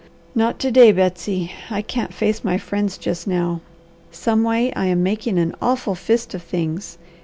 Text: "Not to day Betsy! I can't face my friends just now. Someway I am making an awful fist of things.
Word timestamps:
"Not 0.33 0.57
to 0.61 0.71
day 0.71 0.91
Betsy! 0.91 1.51
I 1.69 1.83
can't 1.83 2.11
face 2.11 2.43
my 2.43 2.57
friends 2.57 2.97
just 2.97 3.27
now. 3.27 3.61
Someway 4.11 4.73
I 4.75 4.87
am 4.87 5.03
making 5.03 5.37
an 5.37 5.53
awful 5.61 5.93
fist 5.93 6.33
of 6.33 6.41
things. 6.41 6.97